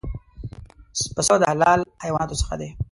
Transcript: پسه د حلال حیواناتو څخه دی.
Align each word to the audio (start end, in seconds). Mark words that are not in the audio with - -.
پسه 1.15 1.35
د 1.41 1.43
حلال 1.51 1.79
حیواناتو 2.03 2.39
څخه 2.41 2.53
دی. 2.59 2.69